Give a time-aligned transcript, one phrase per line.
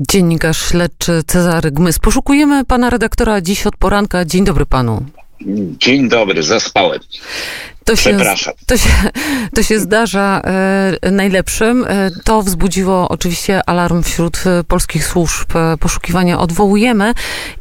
[0.00, 1.98] Dziennikarz śledczy Cezary Gmys.
[1.98, 4.24] Poszukujemy pana redaktora dziś od poranka.
[4.24, 5.04] Dzień dobry panu.
[5.78, 7.00] Dzień dobry, zaspałem.
[7.86, 8.10] To się,
[8.66, 8.88] to się,
[9.56, 10.40] to się zdarza
[11.02, 11.84] e, najlepszym.
[11.88, 16.38] E, to wzbudziło oczywiście alarm wśród e, polskich służb e, poszukiwania.
[16.38, 17.14] Odwołujemy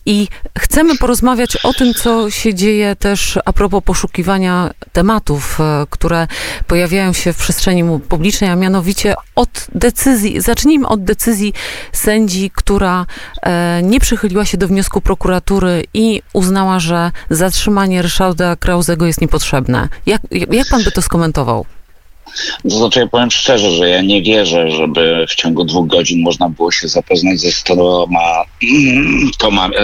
[0.06, 0.28] i
[0.58, 6.28] chcemy porozmawiać o tym, co się dzieje też a propos poszukiwania tematów, e, które
[6.68, 11.54] pojawiają się w przestrzeni publicznej, a mianowicie od decyzji, zacznijmy od decyzji
[11.92, 13.06] sędzi, która
[13.42, 19.90] e, nie przychyliła się do wniosku prokuratury i uznała, że zatrzymanie Ryszarda Krauzego jest niepotrzebne.
[20.32, 21.66] Jak, jak pan by to skomentował?
[22.64, 26.50] To znaczy, ja powiem szczerze, że ja nie wierzę, żeby w ciągu dwóch godzin można
[26.50, 28.06] było się zapoznać ze stoma
[29.38, 29.70] toma,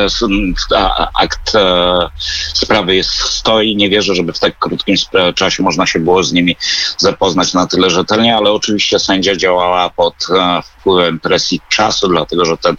[0.75, 2.09] e, akt e,
[2.53, 3.75] sprawy jest stoi.
[3.75, 6.55] Nie wierzę, żeby w tak krótkim spra- czasie można się było z nimi
[6.97, 12.57] zapoznać na tyle rzetelnie, ale oczywiście sędzia działała pod e, wpływem presji czasu, dlatego że
[12.57, 12.75] ten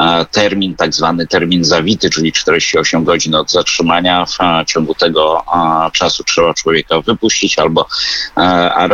[0.00, 5.44] e, termin, tak zwany termin zawity, czyli 48 godzin od zatrzymania, w e, ciągu tego
[5.54, 7.86] e, czasu trzeba człowieka wypuścić albo
[8.36, 8.40] e,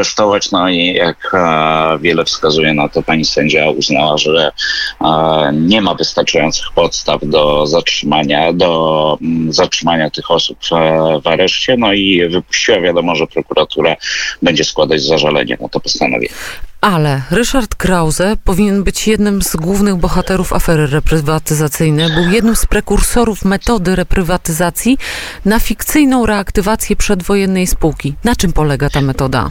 [0.07, 0.51] aresztować.
[0.51, 4.53] No i jak e, wiele wskazuje na to, pani sędzia uznała, że
[5.01, 11.77] e, nie ma wystarczających podstaw do zatrzymania, do mm, zatrzymania tych osób e, w areszcie,
[11.77, 12.81] no i wypuściła.
[12.81, 13.97] Wiadomo, że prokuratura
[14.43, 16.35] będzie składać zażalenie na to postanowienie.
[16.81, 22.09] Ale Ryszard Krause powinien być jednym z głównych bohaterów afery reprywatyzacyjnej.
[22.15, 24.99] Był jednym z prekursorów metody reprywatyzacji
[25.45, 28.15] na fikcyjną reaktywację przedwojennej spółki.
[28.25, 29.51] Na czym polega ta metoda?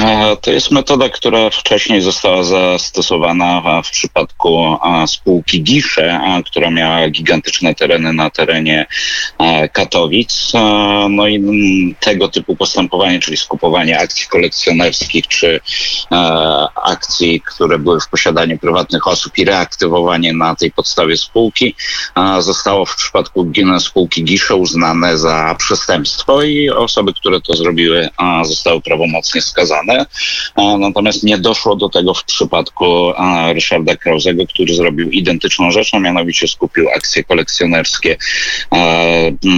[0.00, 4.76] E, To jest metoda, która wcześniej została zastosowana w przypadku
[5.06, 8.86] spółki Gisze, która miała gigantyczne tereny na terenie
[9.38, 10.52] e, Katowic.
[10.54, 10.58] E,
[11.10, 15.60] No i mm, tego typu postępowanie, czyli skupowanie akcji kolekcjonerskich czy
[16.84, 21.74] akcji, które były w posiadaniu prywatnych osób i reaktywowanie na tej podstawie spółki,
[22.38, 28.08] zostało w przypadku spółki Gisze uznane za przestępstwo i osoby, które to zrobiły,
[28.44, 29.89] zostały prawomocnie skazane.
[29.90, 30.06] E,
[30.78, 33.12] Natomiast nie doszło do tego w przypadku
[33.52, 38.16] Ryszarda Krauzego, który zrobił identyczną rzecz, a mianowicie skupił akcje kolekcjonerskie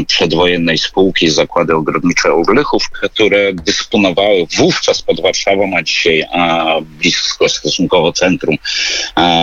[0.07, 6.25] przedwojennej spółki Zakłady Ogrodnicze Urlychów, które dysponowały wówczas pod Warszawą, a dzisiaj
[6.83, 8.57] blisko stosunkowo centrum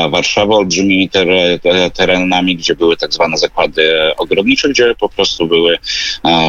[0.10, 5.78] Warszawy, olbrzymimi tere- te- terenami, gdzie były tak zwane zakłady ogrodnicze, gdzie po prostu były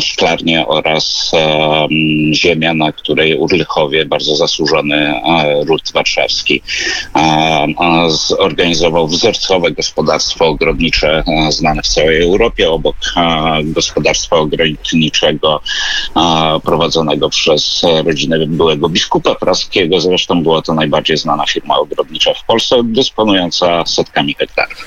[0.02, 1.30] szklarnie oraz
[2.32, 6.62] ziemia, na której Urlychowie, bardzo zasłużony e, ród warszawski,
[7.16, 7.66] e,
[8.08, 12.96] zorganizował wzorcowe gospodarstwo ogrodnicze e, znane w całej Europie, obok
[13.64, 15.60] gospodarstwa ogrodniczego
[16.64, 20.00] prowadzonego przez rodzinę byłego biskupa praskiego.
[20.00, 24.86] Zresztą była to najbardziej znana firma ogrodnicza w Polsce, dysponująca setkami hektarów.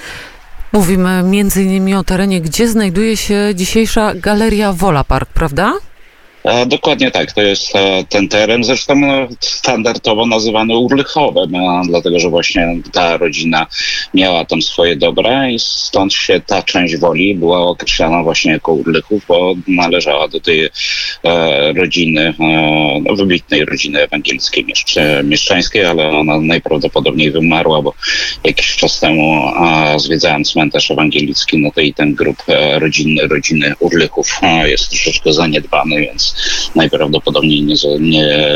[0.73, 5.73] Mówimy między innymi o terenie, gdzie znajduje się dzisiejsza Galeria Wola Park, prawda?
[6.43, 12.19] E, dokładnie tak, to jest e, ten teren, zresztą no, standardowo nazywany Urlychowem, e, dlatego
[12.19, 13.67] że właśnie ta rodzina
[14.13, 19.25] miała tam swoje dobra i stąd się ta część woli była określana właśnie jako Urlychów,
[19.27, 20.69] bo należała do tej
[21.75, 24.65] rodziny, no, wybitnej rodziny ewangelickiej
[25.23, 27.93] mieszczańskiej, ale ona najprawdopodobniej wymarła, bo
[28.43, 29.51] jakiś czas temu
[29.97, 32.37] zwiedzałem cmentarz ewangelicki, no to i ten grup
[32.79, 36.32] rodzinny, rodziny Urlychów e, jest troszeczkę zaniedbany, więc
[36.75, 38.49] najprawdopodobniej nie, nie,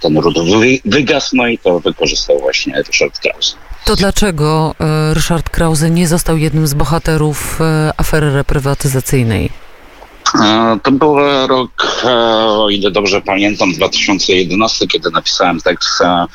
[0.00, 3.56] ten ród wy, wygasł, no i to wykorzystał właśnie Ryszard Kraus.
[3.84, 9.50] To dlaczego e, Ryszard Krause nie został jednym z bohaterów e, afery reprywatyzacyjnej?
[10.34, 11.70] E, To był rok,
[12.04, 12.08] e,
[12.46, 16.26] o ile dobrze pamiętam, 2011, kiedy napisałem tekst e,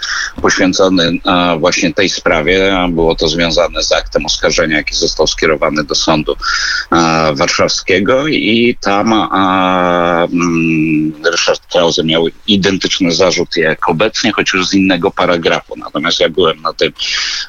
[0.42, 1.20] poświęcony
[1.60, 2.88] właśnie tej sprawie.
[2.90, 6.36] Było to związane z aktem oskarżenia, jaki został skierowany do sądu
[7.34, 15.12] warszawskiego i tam mm, Ryszard Krause miał identyczny zarzut jak obecnie, choć już z innego
[15.12, 15.74] paragrafu.
[15.78, 16.74] Natomiast ja byłem na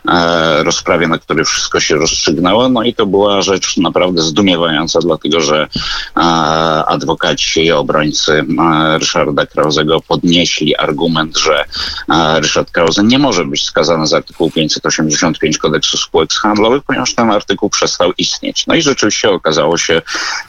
[0.09, 5.41] e, rozprawie, na której wszystko się rozstrzygnęło, no i to była rzecz naprawdę zdumiewająca, dlatego
[5.41, 5.69] że
[6.87, 11.65] adwokaci i obrońcy e, Ryszarda Krauzego podnieśli argument, że
[12.11, 17.31] e, Ryszard Krause nie może być skazany za artykuł 585 kodeksu spółek handlowych, ponieważ ten
[17.31, 18.67] artykuł przestał istnieć.
[18.67, 20.03] No i rzeczywiście okazało się,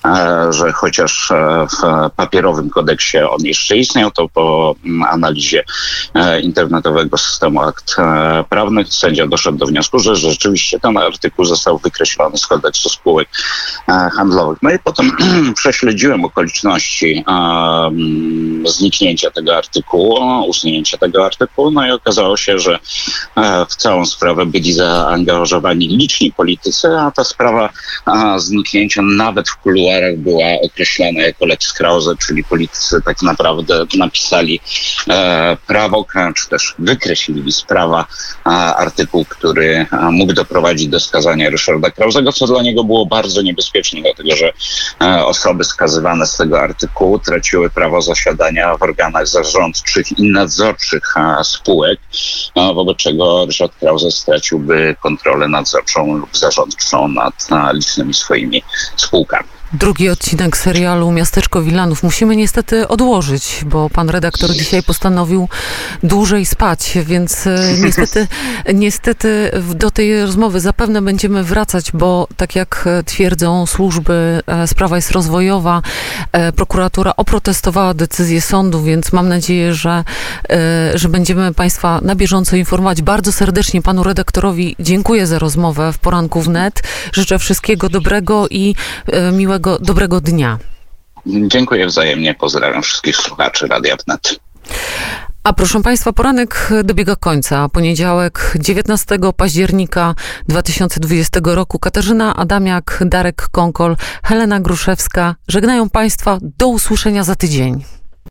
[0.05, 1.31] e, że chociaż
[1.71, 5.63] w papierowym kodeksie on jeszcze istniał, to po mm, analizie
[6.41, 7.95] internetowego systemu akt
[8.49, 13.29] prawnych sędzia doszedł do wniosku, że rzeczywiście ten artykuł został wykreślony z kodeksu spółek
[13.87, 14.59] handlowych.
[14.61, 15.11] No i potem
[15.55, 22.79] przeświadczył śledziłem okoliczności um, zniknięcia tego artykułu, usunięcia tego artykułu, no i okazało się, że
[23.35, 27.69] e, w całą sprawę byli zaangażowani liczni politycy, a ta sprawa
[28.37, 34.59] zniknięcia nawet w kuluarach była określana jako Lex Krause, czyli politycy tak naprawdę napisali
[35.09, 38.05] e, prawo, czy też wykreślili z prawa
[38.77, 44.35] artykuł, który mógł doprowadzić do skazania Ryszarda Krauzego, co dla niego było bardzo niebezpieczne, dlatego
[44.35, 44.53] że
[45.01, 51.99] e, osoby skazywane z tego artykułu traciły prawo zasiadania w organach zarządczych i nadzorczych spółek,
[52.55, 58.63] wobec czego Ryszard Krause straciłby kontrolę nadzorczą lub zarządczą nad licznymi swoimi
[58.95, 59.56] spółkami.
[59.73, 65.49] Drugi odcinek serialu Miasteczko Wilanów musimy niestety odłożyć, bo pan redaktor dzisiaj postanowił
[66.03, 68.27] dłużej spać, więc e, niestety,
[68.73, 75.11] niestety do tej rozmowy zapewne będziemy wracać, bo tak jak twierdzą służby, e, sprawa jest
[75.11, 75.81] rozwojowa.
[76.31, 80.03] E, prokuratura oprotestowała decyzję sądu, więc mam nadzieję, że,
[80.95, 83.01] że będziemy Państwa na bieżąco informować.
[83.01, 86.83] Bardzo serdecznie panu redaktorowi dziękuję za rozmowę w poranku wnet.
[87.13, 88.75] Życzę wszystkiego dobrego i
[89.33, 90.57] miłego dobrego, dobrego dnia.
[91.25, 92.33] Dziękuję wzajemnie.
[92.33, 94.39] Pozdrawiam wszystkich słuchaczy Radia Wnet.
[95.43, 97.69] A proszę Państwa, poranek dobiega końca.
[97.69, 100.15] Poniedziałek 19 października
[100.47, 107.96] 2020 roku Katarzyna Adamiak, Darek Konkol, Helena Gruszewska żegnają Państwa do usłyszenia za tydzień.